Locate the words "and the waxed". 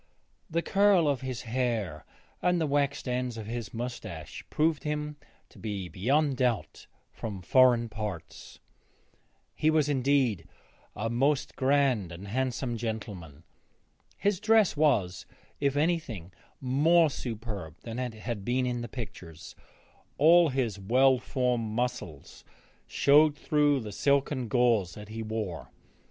2.41-3.07